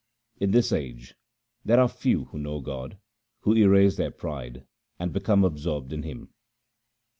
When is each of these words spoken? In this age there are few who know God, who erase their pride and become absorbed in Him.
In 0.39 0.49
this 0.49 0.71
age 0.73 1.13
there 1.63 1.79
are 1.79 1.87
few 1.87 2.25
who 2.25 2.39
know 2.39 2.59
God, 2.59 2.97
who 3.41 3.53
erase 3.55 3.97
their 3.97 4.09
pride 4.09 4.65
and 4.97 5.13
become 5.13 5.43
absorbed 5.43 5.93
in 5.93 6.01
Him. 6.01 6.33